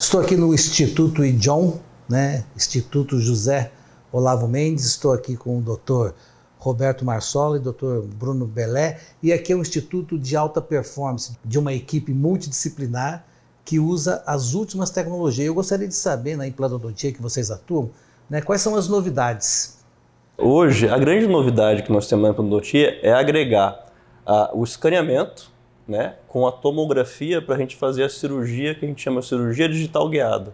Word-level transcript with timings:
Estou 0.00 0.20
aqui 0.20 0.36
no 0.36 0.54
Instituto 0.54 1.24
IJON, 1.24 1.80
né? 2.08 2.44
Instituto 2.56 3.18
José 3.18 3.72
Olavo 4.12 4.46
Mendes. 4.46 4.86
Estou 4.86 5.12
aqui 5.12 5.36
com 5.36 5.58
o 5.58 5.60
Dr. 5.60 6.14
Roberto 6.56 7.04
Marsola 7.04 7.56
e 7.56 7.60
Dr. 7.60 8.06
Bruno 8.14 8.46
Belé. 8.46 9.00
E 9.20 9.32
aqui 9.32 9.52
é 9.52 9.56
um 9.56 9.60
instituto 9.60 10.16
de 10.16 10.36
alta 10.36 10.62
performance, 10.62 11.36
de 11.44 11.58
uma 11.58 11.74
equipe 11.74 12.14
multidisciplinar 12.14 13.26
que 13.64 13.80
usa 13.80 14.22
as 14.24 14.54
últimas 14.54 14.88
tecnologias. 14.88 15.48
Eu 15.48 15.54
gostaria 15.54 15.88
de 15.88 15.96
saber, 15.96 16.36
na 16.36 16.46
implantodontia 16.46 17.12
que 17.12 17.20
vocês 17.20 17.50
atuam, 17.50 17.90
né, 18.30 18.40
quais 18.40 18.62
são 18.62 18.76
as 18.76 18.88
novidades? 18.88 19.78
Hoje, 20.38 20.88
a 20.88 20.96
grande 20.96 21.26
novidade 21.26 21.82
que 21.82 21.90
nós 21.90 22.06
temos 22.06 22.22
na 22.22 22.30
implantodontia 22.30 23.00
é 23.02 23.12
agregar 23.12 23.86
uh, 24.24 24.56
o 24.56 24.62
escaneamento 24.62 25.50
né, 25.88 26.16
com 26.28 26.46
a 26.46 26.52
tomografia 26.52 27.40
para 27.40 27.54
a 27.54 27.58
gente 27.58 27.74
fazer 27.74 28.04
a 28.04 28.08
cirurgia 28.08 28.74
que 28.74 28.84
a 28.84 28.88
gente 28.88 29.02
chama 29.02 29.20
de 29.20 29.26
cirurgia 29.26 29.68
digital 29.68 30.08
guiada. 30.08 30.52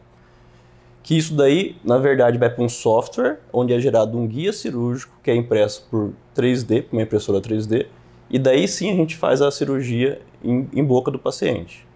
Que 1.03 1.19
isso 1.19 1.35
daí, 1.35 1.77
na 1.85 1.99
verdade, 1.99 2.39
vai 2.39 2.49
para 2.49 2.63
um 2.63 2.69
software 2.69 3.41
onde 3.53 3.75
é 3.75 3.81
gerado 3.81 4.17
um 4.17 4.27
guia 4.27 4.53
cirúrgico 4.53 5.13
que 5.23 5.31
é 5.31 5.35
impresso 5.35 5.87
por 5.91 6.13
3D, 6.37 6.85
por 6.85 6.97
uma 6.97 7.03
impressora 7.03 7.41
3D, 7.41 7.87
e 8.31 8.39
daí 8.39 8.67
sim 8.69 8.91
a 8.91 8.95
gente 8.95 9.17
faz 9.17 9.43
a 9.43 9.51
cirurgia 9.51 10.21
em, 10.43 10.69
em 10.73 10.85
boca 10.85 11.11
do 11.11 11.19
paciente. 11.19 11.87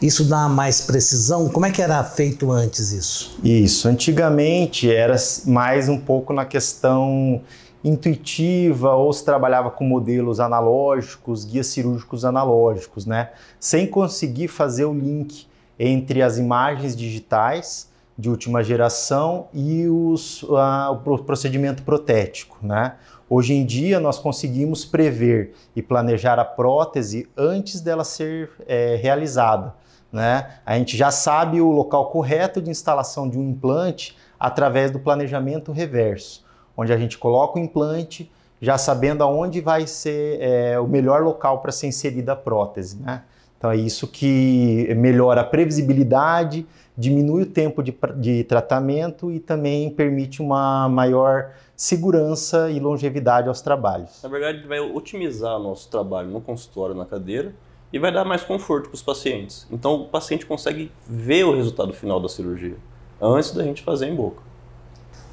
Isso 0.00 0.24
dá 0.24 0.48
mais 0.48 0.80
precisão? 0.80 1.48
Como 1.48 1.64
é 1.64 1.70
que 1.70 1.80
era 1.80 2.02
feito 2.04 2.50
antes 2.50 2.92
isso? 2.92 3.38
Isso, 3.42 3.88
antigamente 3.88 4.90
era 4.90 5.16
mais 5.46 5.88
um 5.88 5.98
pouco 5.98 6.32
na 6.32 6.44
questão 6.44 7.42
intuitiva 7.82 8.94
ou 8.94 9.12
se 9.12 9.24
trabalhava 9.24 9.70
com 9.70 9.84
modelos 9.84 10.40
analógicos, 10.40 11.44
guias 11.44 11.66
cirúrgicos 11.68 12.24
analógicos, 12.24 13.06
né? 13.06 13.30
Sem 13.58 13.86
conseguir 13.86 14.48
fazer 14.48 14.84
o 14.84 14.92
link 14.92 15.46
entre 15.78 16.22
as 16.22 16.38
imagens 16.38 16.94
digitais 16.94 17.90
de 18.18 18.28
última 18.28 18.62
geração 18.62 19.48
e 19.54 19.88
os, 19.88 20.42
uh, 20.42 20.92
o 20.92 21.18
procedimento 21.18 21.82
protético, 21.82 22.58
né? 22.60 22.96
Hoje 23.28 23.54
em 23.54 23.64
dia 23.64 23.98
nós 23.98 24.18
conseguimos 24.18 24.84
prever 24.84 25.54
e 25.74 25.80
planejar 25.80 26.38
a 26.38 26.44
prótese 26.44 27.28
antes 27.36 27.80
dela 27.80 28.04
ser 28.04 28.50
é, 28.66 28.96
realizada. 28.96 29.72
Né? 30.12 30.48
A 30.66 30.76
gente 30.76 30.96
já 30.96 31.12
sabe 31.12 31.60
o 31.60 31.70
local 31.70 32.10
correto 32.10 32.60
de 32.60 32.68
instalação 32.68 33.30
de 33.30 33.38
um 33.38 33.48
implante 33.48 34.16
através 34.38 34.90
do 34.90 34.98
planejamento 34.98 35.70
reverso 35.70 36.44
onde 36.76 36.92
a 36.92 36.96
gente 36.96 37.18
coloca 37.18 37.58
o 37.58 37.62
implante, 37.62 38.30
já 38.60 38.76
sabendo 38.76 39.22
aonde 39.22 39.60
vai 39.60 39.86
ser 39.86 40.38
é, 40.40 40.78
o 40.78 40.86
melhor 40.86 41.22
local 41.22 41.60
para 41.60 41.72
ser 41.72 41.86
inserida 41.86 42.32
a 42.32 42.36
prótese. 42.36 43.00
Né? 43.00 43.22
Então 43.56 43.70
é 43.70 43.76
isso 43.76 44.06
que 44.06 44.92
melhora 44.96 45.40
a 45.40 45.44
previsibilidade, 45.44 46.66
diminui 46.96 47.42
o 47.42 47.46
tempo 47.46 47.82
de, 47.82 47.94
de 48.16 48.44
tratamento 48.44 49.32
e 49.32 49.40
também 49.40 49.90
permite 49.90 50.42
uma 50.42 50.88
maior 50.88 51.52
segurança 51.76 52.70
e 52.70 52.78
longevidade 52.78 53.48
aos 53.48 53.62
trabalhos. 53.62 54.22
Na 54.22 54.28
verdade, 54.28 54.66
vai 54.66 54.80
otimizar 54.80 55.56
o 55.56 55.62
nosso 55.62 55.88
trabalho 55.90 56.28
no 56.28 56.40
consultório, 56.40 56.94
na 56.94 57.06
cadeira, 57.06 57.54
e 57.92 57.98
vai 57.98 58.12
dar 58.12 58.24
mais 58.24 58.42
conforto 58.42 58.90
para 58.90 58.94
os 58.94 59.02
pacientes. 59.02 59.66
Então 59.70 60.02
o 60.02 60.08
paciente 60.08 60.44
consegue 60.44 60.92
ver 61.08 61.44
o 61.44 61.54
resultado 61.54 61.92
final 61.92 62.20
da 62.20 62.28
cirurgia 62.28 62.76
antes 63.20 63.52
da 63.52 63.64
gente 63.64 63.82
fazer 63.82 64.06
em 64.06 64.14
boca 64.14 64.49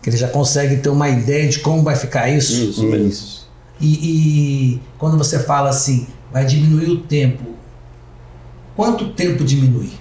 que 0.07 0.11
ele 0.11 0.17
já 0.17 0.29
consegue 0.29 0.77
ter 0.77 0.87
uma 0.87 1.09
ideia 1.09 1.49
de 1.49 1.59
como 1.59 1.83
vai 1.83 1.93
ficar 1.93 2.29
isso. 2.29 2.69
Isso, 2.69 2.95
isso. 2.95 3.49
E, 3.77 3.87
e 4.75 4.81
quando 4.97 5.17
você 5.17 5.37
fala 5.37 5.67
assim, 5.67 6.07
vai 6.31 6.45
diminuir 6.45 6.89
o 6.91 7.01
tempo, 7.01 7.43
quanto 8.73 9.09
tempo 9.09 9.43
diminui? 9.43 9.91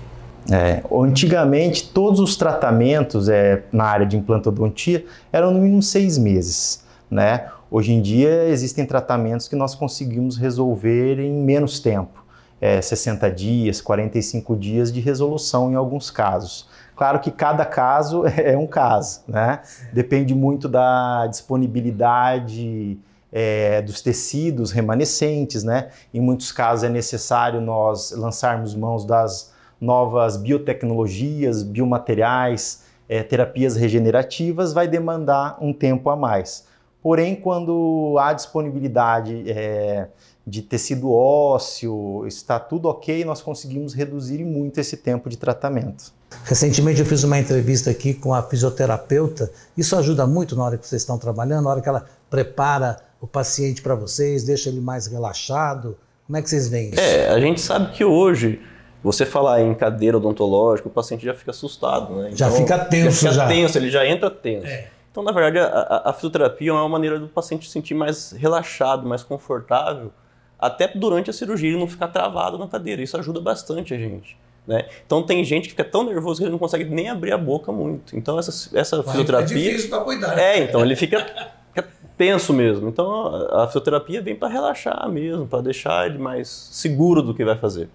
É, 0.49 0.81
antigamente, 0.93 1.91
todos 1.93 2.21
os 2.21 2.37
tratamentos 2.37 3.29
é, 3.29 3.65
na 3.73 3.83
área 3.83 4.07
de 4.07 4.17
implantodontia 4.17 5.05
eram 5.33 5.51
no 5.51 5.59
mínimo 5.59 5.83
seis 5.83 6.17
meses. 6.17 6.85
Né? 7.11 7.47
Hoje 7.69 7.93
em 7.93 8.01
dia, 8.01 8.45
existem 8.45 8.87
tratamentos 8.87 9.49
que 9.49 9.57
nós 9.57 9.75
conseguimos 9.75 10.37
resolver 10.37 11.19
em 11.19 11.33
menos 11.33 11.81
tempo. 11.81 12.25
É, 12.61 12.81
60 12.81 13.31
dias, 13.31 13.83
45 13.83 14.57
dias 14.57 14.91
de 14.91 15.01
resolução 15.01 15.71
em 15.71 15.75
alguns 15.75 16.11
casos. 16.11 16.69
Claro 16.97 17.21
que 17.21 17.31
cada 17.31 17.67
caso 17.67 18.25
é 18.37 18.57
um 18.57 18.67
caso, 18.67 19.21
né? 19.29 19.61
Depende 19.93 20.35
muito 20.35 20.67
da 20.67 21.27
disponibilidade 21.27 22.99
é, 23.31 23.83
dos 23.83 24.01
tecidos 24.01 24.71
remanescentes, 24.71 25.63
né? 25.63 25.91
Em 26.15 26.21
muitos 26.21 26.51
casos 26.51 26.85
é 26.85 26.89
necessário 26.89 27.61
nós 27.61 28.11
lançarmos 28.13 28.75
mãos 28.75 29.05
das 29.05 29.53
novas 29.79 30.39
biotecnologias, 30.39 31.63
biomateriais, 31.63 32.85
é, 33.07 33.23
terapias 33.23 33.77
regenerativas, 33.77 34.73
vai 34.73 34.89
demandar 34.89 35.59
um 35.61 35.73
tempo 35.73 36.09
a 36.09 36.17
mais. 36.17 36.67
Porém, 37.03 37.37
quando 37.37 38.17
há 38.19 38.33
disponibilidade 38.33 39.45
é, 39.51 40.09
de 40.47 40.63
tecido 40.63 41.13
ósseo, 41.13 42.25
está 42.27 42.61
tudo 42.61 42.89
ok, 42.89 43.25
nós 43.25 43.43
conseguimos 43.43 43.95
reduzir 43.95 44.45
muito 44.45 44.79
esse 44.79 44.97
tempo 44.97 45.29
de 45.29 45.37
tratamento. 45.37 46.13
Recentemente 46.45 47.01
eu 47.01 47.07
fiz 47.07 47.25
uma 47.25 47.39
entrevista 47.39 47.91
aqui 47.91 48.15
com 48.15 48.33
a 48.33 48.43
fisioterapeuta. 48.43 49.51
Isso 49.77 49.97
ajuda 49.97 50.27
muito 50.27 50.55
na 50.55 50.65
hora 50.65 50.79
que 50.79 50.87
vocês 50.87 51.03
estão 51.03 51.19
trabalhando, 51.19 51.65
na 51.65 51.71
hora 51.71 51.81
que 51.81 51.89
ela 51.89 52.07
prepara 52.31 52.99
o 53.21 53.27
paciente 53.27 53.83
para 53.83 53.95
vocês, 53.95 54.45
deixa 54.45 54.69
ele 54.69 54.81
mais 54.81 55.07
relaxado. 55.07 55.97
Como 56.27 56.37
é 56.37 56.43
que 56.43 56.49
vocês 56.49 56.69
veem 56.69 56.91
isso? 56.91 57.01
É, 57.01 57.29
a 57.29 57.41
gente 57.41 57.61
sabe 57.61 57.93
que 57.93 58.05
hoje 58.05 58.61
você 59.03 59.25
falar 59.25 59.63
em 59.63 59.75
cadeira 59.75 60.17
odontológica, 60.17 60.89
o 60.89 60.91
paciente 60.91 61.25
já 61.25 61.35
fica 61.35 61.51
assustado, 61.51 62.15
né? 62.15 62.31
Então, 62.33 62.37
já 62.37 62.51
fica 62.51 62.79
tenso. 62.79 63.23
Já 63.23 63.31
fica 63.31 63.43
já. 63.43 63.49
tenso, 63.49 63.79
ele 63.79 63.91
já 63.91 64.07
entra 64.07 64.31
tenso. 64.31 64.67
É. 64.67 64.89
Então, 65.11 65.23
na 65.23 65.33
verdade, 65.33 65.59
a, 65.59 66.03
a, 66.07 66.13
fisioterapia 66.13 66.71
é 66.71 66.73
uma 66.75 66.89
maneira 66.89 67.19
do 67.19 67.29
paciente 67.29 67.67
se 67.67 67.73
sentir 67.73 67.95
mais 67.95 68.33
relaxado, 68.33 69.09
mais 69.09 69.23
confortável, 69.23 70.13
até 70.59 70.89
durante 70.89 71.31
a 71.31 71.33
cirurgia 71.33 71.71
ele 71.71 71.79
não 71.79 71.87
ficar 71.87 72.09
travado 72.09 72.59
na 72.59 72.67
cadeira. 72.67 73.03
Isso 73.03 73.17
ajuda 73.17 73.41
bastante 73.41 73.93
a 73.95 73.99
gente. 73.99 74.37
Né? 74.67 74.87
Então 75.07 75.23
tem 75.23 75.45
gente 75.45 75.65
que 75.65 75.71
fica 75.71 75.85
tão 75.85 76.05
nervoso 76.05 76.39
que 76.39 76.45
ele 76.45 76.51
não 76.51 76.59
consegue 76.59 76.85
nem 76.85 77.09
abrir 77.09 77.33
a 77.33 77.39
boca 77.39 77.71
muito. 77.71 78.17
Então 78.17 78.39
essa, 78.39 78.77
essa 78.77 79.03
fisioterapia. 79.03 79.57
É 79.57 79.71
difícil 79.71 79.91
para 79.91 80.01
cuidar. 80.01 80.39
É, 80.39 80.65
então 80.65 80.81
ele 80.81 80.97
fica, 80.97 81.25
fica 81.73 81.89
tenso 82.19 82.53
mesmo. 82.53 82.89
Então 82.89 83.27
a, 83.27 83.65
a 83.65 83.67
fisioterapia 83.67 84.21
vem 84.21 84.35
para 84.35 84.49
relaxar 84.49 85.09
mesmo, 85.09 85.47
para 85.47 85.63
deixar 85.63 86.07
ele 86.07 86.19
mais 86.19 86.49
seguro 86.49 87.23
do 87.23 87.33
que 87.33 87.45
vai 87.45 87.57
fazer. 87.57 87.89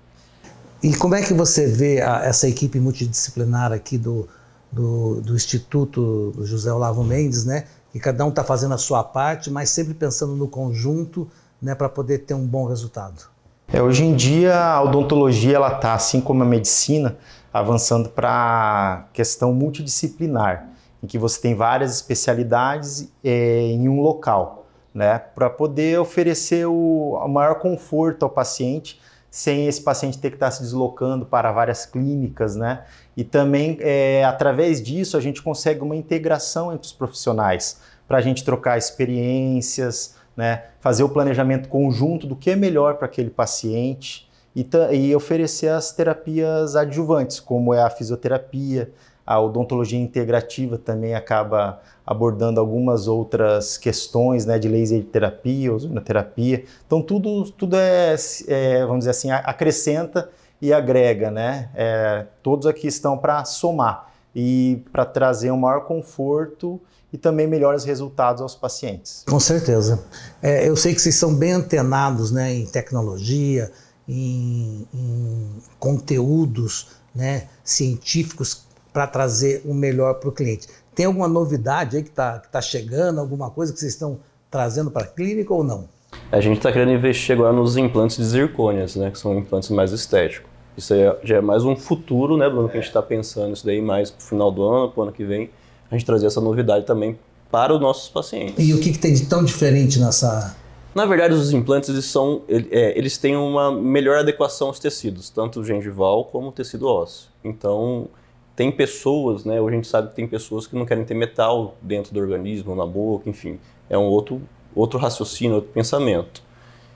E 0.82 0.96
como 0.96 1.14
é 1.14 1.22
que 1.22 1.34
você 1.34 1.68
vê 1.68 2.02
a, 2.02 2.24
essa 2.24 2.48
equipe 2.48 2.80
multidisciplinar 2.80 3.72
aqui 3.72 3.98
do, 3.98 4.28
do, 4.72 5.22
do 5.22 5.36
Instituto 5.36 6.32
do 6.32 6.46
José 6.46 6.72
Olavo 6.72 7.04
Mendes, 7.04 7.46
né? 7.46 7.66
Que 7.92 8.00
cada 8.00 8.26
um 8.26 8.30
está 8.30 8.44
fazendo 8.44 8.74
a 8.74 8.78
sua 8.78 9.04
parte, 9.04 9.52
mas 9.52 9.70
sempre 9.70 9.94
pensando 9.94 10.34
no 10.36 10.48
conjunto, 10.48 11.30
né, 11.62 11.76
para 11.76 11.88
poder 11.88 12.20
ter 12.20 12.34
um 12.34 12.46
bom 12.46 12.66
resultado. 12.66 13.30
É, 13.72 13.82
hoje 13.82 14.04
em 14.04 14.16
dia 14.16 14.58
a 14.58 14.82
odontologia 14.82 15.56
ela 15.56 15.74
está, 15.76 15.94
assim 15.94 16.20
como 16.20 16.44
a 16.44 16.46
medicina, 16.46 17.18
avançando 17.54 18.10
para 18.10 19.08
questão 19.14 19.54
multidisciplinar, 19.54 20.68
em 21.02 21.08
que 21.08 21.18
você 21.18 21.40
tem 21.40 21.56
várias 21.56 21.94
especialidades 21.96 23.12
é, 23.24 23.62
em 23.62 23.88
um 23.88 24.02
local, 24.02 24.66
né, 24.94 25.20
para 25.20 25.50
poder 25.50 26.00
oferecer 26.00 26.66
o, 26.66 27.14
o 27.14 27.28
maior 27.28 27.56
conforto 27.56 28.24
ao 28.24 28.30
paciente, 28.30 29.00
sem 29.30 29.68
esse 29.68 29.82
paciente 29.82 30.18
ter 30.18 30.30
que 30.30 30.36
estar 30.36 30.48
tá 30.48 30.52
se 30.52 30.62
deslocando 30.62 31.26
para 31.26 31.54
várias 31.54 31.86
clínicas, 31.86 32.58
né? 32.58 32.84
E 33.16 33.24
também, 33.24 33.78
é, 33.80 34.26
através 34.26 34.84
disso, 34.84 35.16
a 35.16 35.22
gente 35.22 35.42
consegue 35.42 35.80
uma 35.80 35.96
integração 35.96 36.74
entre 36.74 36.86
os 36.86 36.92
profissionais, 36.92 37.80
para 38.06 38.18
a 38.18 38.22
gente 38.22 38.44
trocar 38.44 38.78
experiências, 38.78 40.16
né? 40.42 40.64
fazer 40.80 41.04
o 41.04 41.10
planejamento 41.10 41.70
conjunto 41.70 42.26
do 42.26 42.36
que 42.36 42.50
é 42.50 42.56
melhor 42.56 42.96
para 42.96 43.06
aquele 43.06 43.30
paciente 43.30 44.28
e, 44.56 44.68
e 44.92 45.16
oferecer 45.16 45.68
as 45.68 45.92
terapias 45.92 46.76
adjuvantes, 46.76 47.40
como 47.40 47.76
é 47.76 47.84
a 47.84 47.92
fisioterapia, 47.92 48.92
a 49.24 49.40
odontologia 49.40 50.00
integrativa 50.00 50.80
também 50.80 51.14
acaba 51.14 51.80
abordando 52.04 52.60
algumas 52.60 53.08
outras 53.08 53.78
questões 53.78 54.44
né, 54.44 54.58
de 54.58 54.68
laser 54.68 55.04
terapia, 55.04 55.72
ozonoterapia. 55.72 56.64
Então 56.88 57.04
tudo, 57.04 57.52
tudo 57.52 57.76
é, 57.76 58.16
é, 58.48 58.84
vamos 58.84 59.02
dizer 59.02 59.12
assim, 59.12 59.30
acrescenta 59.30 60.28
e 60.60 60.74
agrega, 60.74 61.30
né? 61.30 61.70
É, 61.76 62.26
todos 62.42 62.66
aqui 62.66 62.88
estão 62.88 63.16
para 63.16 63.46
somar 63.46 64.11
e 64.36 64.84
para 64.92 65.06
trazer 65.06 65.52
um 65.52 65.58
maior 65.58 65.82
conforto 65.82 66.80
e 67.12 67.18
também 67.18 67.46
melhores 67.46 67.84
resultados 67.84 68.42
aos 68.42 68.56
pacientes. 68.56 69.24
Com 69.28 69.40
certeza. 69.40 70.04
É, 70.42 70.68
eu 70.68 70.76
sei 70.76 70.94
que 70.94 71.02
vocês 71.02 71.16
são 71.16 71.36
bem 71.36 71.52
antenados 71.52 72.32
né, 72.32 72.54
em 72.54 72.66
tecnologia, 72.66 73.72
em, 74.08 74.88
em 74.94 75.50
conteúdos 75.78 76.88
né, 77.14 77.48
científicos 77.64 78.66
para 78.94 79.08
trazer 79.08 79.62
o 79.66 79.74
melhor 79.74 80.16
para 80.16 80.30
o 80.30 80.32
cliente. 80.32 80.68
Tem 80.96 81.06
alguma 81.06 81.28
novidade 81.28 81.98
aí 81.98 82.04
que 82.04 82.10
está 82.10 82.40
tá 82.40 82.62
chegando, 82.62 83.20
alguma 83.20 83.50
coisa 83.50 83.72
que 83.72 83.80
vocês 83.80 83.94
estão 83.94 84.20
trazendo 84.50 84.92
para 84.92 85.04
a 85.04 85.08
clínica 85.08 85.54
ou 85.54 85.64
não? 85.64 85.88
A 86.32 86.42
gente 86.42 86.58
está 86.58 86.72
querendo 86.72 86.92
investir 86.92 87.36
agora 87.36 87.54
nos 87.54 87.78
implantes 87.78 88.18
de 88.18 88.26
zircônias, 88.26 88.96
né, 88.96 89.12
que 89.12 89.20
são 89.20 89.38
implantes 89.38 89.70
mais 89.70 89.92
estéticos. 89.92 90.51
Isso 90.82 90.96
é, 90.96 91.16
já 91.24 91.38
é 91.38 91.42
mais 91.42 91.64
um 91.64 91.76
futuro, 91.76 92.36
né, 92.36 92.50
Bruno, 92.50 92.68
que 92.68 92.76
a 92.76 92.82
gente 92.82 92.88
está 92.88 93.04
pensando 93.04 93.54
isso 93.54 93.64
daí 93.64 93.80
mais 93.80 94.10
para 94.10 94.20
o 94.20 94.28
final 94.28 94.52
do 94.52 94.64
ano, 94.64 94.90
para 94.90 95.00
o 95.00 95.04
ano 95.04 95.12
que 95.12 95.24
vem, 95.24 95.52
a 95.92 95.96
gente 95.96 96.08
trazer 96.08 96.26
essa 96.26 96.42
novidade 96.42 96.88
também 96.88 97.20
para 97.52 97.72
os 97.72 97.80
nossos 97.80 98.10
pacientes. 98.10 98.56
E 98.58 98.74
o 98.74 98.80
que, 98.80 98.92
que 98.92 98.98
tem 98.98 99.14
de 99.14 99.28
tão 99.28 99.46
diferente 99.46 100.00
nessa... 100.00 100.58
Na 100.96 101.06
verdade, 101.06 101.36
os 101.36 101.54
implantes 101.54 101.88
eles 101.90 102.06
são, 102.06 102.42
é, 102.50 102.98
eles 102.98 103.16
têm 103.16 103.38
uma 103.38 103.72
melhor 103.72 104.18
adequação 104.18 104.70
aos 104.70 104.80
tecidos, 104.80 105.30
tanto 105.30 105.64
gengival 105.64 106.26
como 106.26 106.48
o 106.48 106.52
tecido 106.52 106.88
ósseo. 106.88 107.30
Então, 107.44 108.08
tem 108.56 108.72
pessoas, 108.72 109.46
né? 109.46 109.62
Hoje 109.62 109.74
a 109.74 109.78
gente 109.78 109.88
sabe 109.88 110.10
que 110.10 110.16
tem 110.16 110.28
pessoas 110.28 110.66
que 110.66 110.76
não 110.76 110.86
querem 110.86 111.06
ter 111.06 111.14
metal 111.14 111.76
dentro 111.80 112.12
do 112.12 112.20
organismo, 112.20 112.76
na 112.76 112.88
boca, 112.88 113.30
enfim. 113.30 113.60
É 113.88 113.96
um 113.98 114.06
outro, 114.06 114.42
outro 114.76 114.98
raciocínio, 114.98 115.58
outro 115.58 115.70
pensamento. 115.72 116.42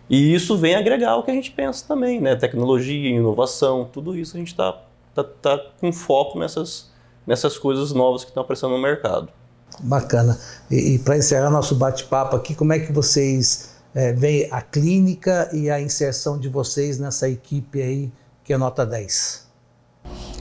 E 0.09 0.33
isso 0.33 0.57
vem 0.57 0.75
agregar 0.75 1.15
o 1.17 1.23
que 1.23 1.31
a 1.31 1.33
gente 1.33 1.51
pensa 1.51 1.83
também, 1.87 2.21
né? 2.21 2.35
Tecnologia, 2.35 3.09
inovação, 3.09 3.89
tudo 3.91 4.15
isso 4.15 4.35
a 4.35 4.39
gente 4.39 4.49
está 4.49 4.79
tá, 5.13 5.23
tá 5.23 5.59
com 5.79 5.91
foco 5.91 6.37
nessas, 6.37 6.91
nessas 7.25 7.57
coisas 7.57 7.91
novas 7.91 8.23
que 8.23 8.29
estão 8.29 8.43
aparecendo 8.43 8.71
no 8.71 8.81
mercado. 8.81 9.29
Bacana. 9.79 10.39
E, 10.69 10.95
e 10.95 10.99
para 10.99 11.17
encerrar 11.17 11.49
nosso 11.49 11.75
bate-papo 11.75 12.35
aqui, 12.35 12.53
como 12.53 12.73
é 12.73 12.79
que 12.79 12.91
vocês 12.91 13.75
é, 13.93 14.13
veem 14.13 14.47
a 14.51 14.61
clínica 14.61 15.49
e 15.51 15.69
a 15.69 15.81
inserção 15.81 16.37
de 16.37 16.49
vocês 16.49 16.99
nessa 16.99 17.27
equipe 17.27 17.81
aí 17.81 18.11
que 18.43 18.53
é 18.53 18.57
nota 18.57 18.85
10? 18.85 19.45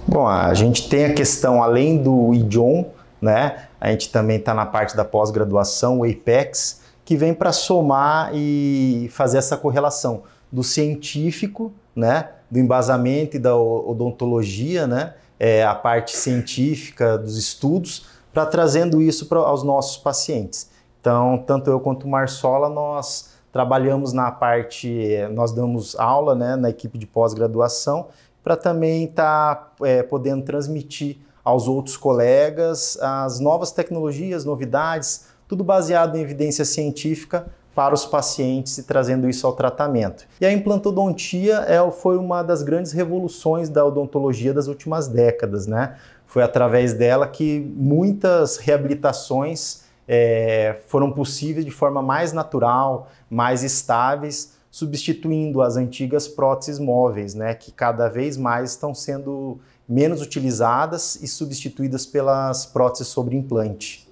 Bom, 0.06 0.26
a 0.26 0.52
gente 0.52 0.88
tem 0.90 1.06
a 1.06 1.14
questão, 1.14 1.62
além 1.62 2.02
do 2.02 2.34
IDIOM, 2.34 2.84
né? 3.20 3.69
A 3.81 3.90
gente 3.90 4.11
também 4.11 4.37
está 4.37 4.52
na 4.52 4.66
parte 4.66 4.94
da 4.94 5.05
pós-graduação, 5.05 6.00
o 6.00 6.05
APEX, 6.05 6.82
que 7.05 7.17
vem 7.17 7.35
para 7.35 7.53
somar 7.53 8.31
e 8.35 9.09
fazer 9.12 9.39
essa 9.39 9.56
correlação 9.56 10.23
do 10.51 10.62
científico, 10.62 11.73
né? 11.95 12.31
Do 12.51 12.59
embasamento 12.59 13.37
e 13.37 13.39
da 13.39 13.56
odontologia, 13.56 14.87
né? 14.87 15.15
É, 15.39 15.65
a 15.65 15.75
parte 15.75 16.17
científica 16.17 17.19
dos 17.19 17.37
estudos, 17.37 18.06
para 18.33 18.47
trazendo 18.47 19.03
isso 19.03 19.27
pra, 19.27 19.41
aos 19.41 19.62
nossos 19.62 19.97
pacientes. 19.97 20.71
Então, 21.01 21.43
tanto 21.47 21.71
eu 21.71 21.81
quanto 21.81 22.06
o 22.06 22.09
Marsola, 22.09 22.69
nós 22.69 23.35
trabalhamos 23.53 24.12
na 24.12 24.33
parte, 24.33 24.99
nós 25.33 25.53
damos 25.53 25.95
aula 25.97 26.35
né, 26.35 26.57
na 26.57 26.71
equipe 26.71 26.99
de 26.99 27.07
pós-graduação 27.07 28.09
para 28.43 28.57
também 28.57 29.05
estar 29.05 29.55
tá, 29.55 29.87
é, 29.87 30.03
podendo 30.03 30.45
transmitir 30.45 31.19
aos 31.45 31.69
outros 31.69 31.97
colegas 31.97 32.99
as 33.00 33.39
novas 33.39 33.71
tecnologias, 33.71 34.45
novidades, 34.45 35.27
tudo 35.49 35.64
baseado 35.64 36.17
em 36.17 36.20
evidência 36.20 36.64
científica 36.64 37.46
para 37.75 37.93
os 37.93 38.06
pacientes 38.06 38.79
e 38.79 38.85
trazendo 38.85 39.29
isso 39.29 39.46
ao 39.46 39.52
tratamento. 39.52 40.26
E 40.41 40.46
a 40.46 40.52
implantodontia 40.52 41.64
é, 41.67 41.91
foi 41.91 42.17
uma 42.17 42.43
das 42.43 42.62
grandes 42.62 42.93
revoluções 42.93 43.69
da 43.69 43.85
odontologia 43.85 44.55
das 44.55 44.69
últimas 44.69 45.08
décadas, 45.08 45.67
né? 45.67 45.96
Foi 46.26 46.43
através 46.43 46.93
dela 46.94 47.26
que 47.26 47.61
muitas 47.76 48.56
reabilitações 48.56 49.82
é, 50.06 50.81
foram 50.87 51.11
possíveis 51.11 51.64
de 51.64 51.70
forma 51.70 52.02
mais 52.02 52.32
natural, 52.32 53.08
mais 53.29 53.62
estáveis, 53.62 54.55
substituindo 54.70 55.62
as 55.62 55.76
antigas 55.76 56.26
próteses 56.26 56.81
móveis, 56.81 57.32
né, 57.32 57.55
que 57.55 57.70
cada 57.70 58.08
vez 58.08 58.37
mais 58.37 58.70
estão 58.70 58.93
sendo 58.93 59.61
menos 59.88 60.20
utilizadas 60.20 61.14
e 61.23 61.29
substituídas 61.29 62.05
pelas 62.05 62.67
próteses 62.67 63.06
sobre 63.06 63.37
implante, 63.37 64.04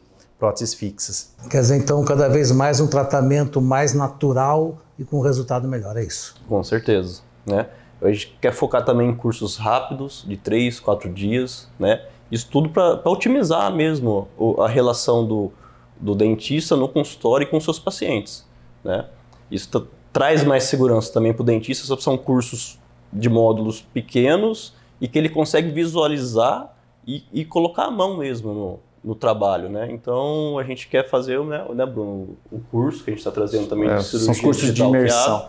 próteses 0.43 0.75
fixas. 0.75 1.33
Quer 1.49 1.61
dizer, 1.61 1.77
então, 1.77 2.05
cada 2.05 2.29
vez 2.29 2.51
mais 2.51 2.81
um 2.81 2.89
tratamento 2.89 3.61
mais 3.61 3.95
natural 3.95 4.77
e 4.99 5.05
com 5.05 5.21
resultado 5.21 5.69
melhor, 5.69 5.97
é 5.97 6.03
isso? 6.03 6.35
Com 6.49 6.65
certeza, 6.65 7.23
né? 7.47 7.69
A 8.03 8.09
gente 8.09 8.37
quer 8.41 8.53
focar 8.53 8.85
também 8.85 9.11
em 9.11 9.15
cursos 9.15 9.57
rápidos, 9.57 10.25
de 10.27 10.37
3, 10.37 10.81
4 10.81 11.13
dias, 11.13 11.69
né? 11.79 12.05
Isso 12.29 12.49
tudo 12.51 12.71
para 12.71 13.01
otimizar 13.09 13.73
mesmo 13.73 14.27
a 14.59 14.67
relação 14.67 15.25
do, 15.25 15.53
do 16.01 16.13
dentista 16.13 16.75
no 16.75 16.89
consultório 16.89 17.45
e 17.45 17.47
com 17.49 17.61
seus 17.61 17.79
pacientes, 17.79 18.45
né? 18.83 19.07
Isso 19.49 19.87
traz 20.13 20.43
mais 20.43 20.65
segurança 20.65 21.13
também 21.13 21.33
para 21.33 21.43
o 21.43 21.47
dentista, 21.47 21.97
são 22.01 22.19
cursos 22.19 22.81
de 23.13 23.29
módulos 23.29 23.81
pequenos 23.81 24.75
e 25.01 25.07
que 25.07 25.17
ele 25.17 25.29
consegue 25.29 25.71
visualizar 25.71 26.75
e, 27.07 27.23
e 27.33 27.45
colocar 27.45 27.85
a 27.85 27.91
mão 27.93 28.17
mesmo 28.17 28.53
no, 28.53 28.81
no, 29.03 29.15
trabalho, 29.15 29.69
né? 29.69 29.89
Então 29.91 30.59
a 30.59 30.65
gente 30.65 30.89
quer 30.89 31.09
fazer, 31.09 31.43
né, 31.45 31.65
né 31.75 31.87
Bruno, 31.87 32.37
o 32.51 32.61
curso 32.71 33.05
que 33.05 33.11
a 33.11 33.13
gente 33.13 33.21
está 33.21 33.31
trazendo 33.31 33.69
também 33.69 33.89
é, 33.89 33.97
de 33.97 34.05
cirurgia 34.05 34.35
São 34.35 34.43
cursos 34.43 34.75
de 34.75 34.83
imersão. 34.83 35.49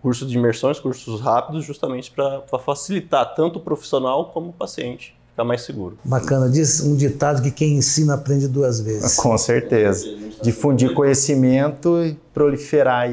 cursos 0.00 0.30
de 0.30 0.38
imersões, 0.38 0.80
cursos 0.80 1.20
rápidos, 1.20 1.64
justamente 1.64 2.10
para 2.10 2.58
facilitar 2.58 3.34
tanto 3.34 3.58
o 3.58 3.62
profissional 3.62 4.26
como 4.26 4.50
o 4.50 4.52
paciente 4.52 5.18
ficar 5.38 5.44
mais 5.44 5.62
seguro. 5.62 5.96
Bacana. 6.04 6.48
Diz 6.48 6.80
um 6.80 6.96
ditado 6.96 7.40
que 7.42 7.50
quem 7.50 7.76
ensina 7.76 8.14
aprende 8.14 8.48
duas 8.48 8.80
vezes. 8.80 9.16
Com 9.16 9.38
certeza. 9.38 10.04
Difundir 10.42 10.92
conhecimento 10.94 12.02
e 12.04 12.18
proliferar 12.34 13.08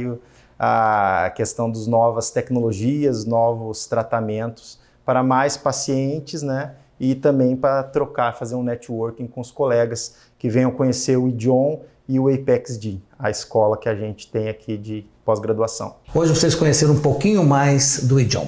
a 0.58 1.32
questão 1.36 1.70
das 1.70 1.86
novas 1.86 2.32
tecnologias, 2.32 3.26
novos 3.26 3.86
tratamentos 3.86 4.80
para 5.06 5.22
mais 5.22 5.56
pacientes, 5.56 6.42
né? 6.42 6.74
E 7.00 7.16
também 7.16 7.56
para 7.56 7.84
trocar, 7.84 8.34
fazer 8.38 8.56
um 8.56 8.64
networking 8.64 9.28
com 9.28 9.42
os 9.42 9.52
colegas 9.52 10.16
que 10.38 10.50
venham 10.50 10.72
conhecer 10.72 11.18
o 11.18 11.28
IDIOM 11.28 11.80
e 12.08 12.20
o 12.20 12.28
APEX-D, 12.28 13.00
a 13.18 13.30
escola 13.30 13.78
que 13.78 13.90
a 13.90 13.96
gente 13.96 14.32
tem 14.32 14.48
aqui 14.48 14.78
de 14.78 15.06
pós-graduação. 15.26 15.96
Hoje 16.14 16.34
vocês 16.34 16.56
conheceram 16.56 16.94
um 16.94 17.02
pouquinho 17.02 17.44
mais 17.44 18.06
do 18.08 18.20
IDIOM. 18.20 18.48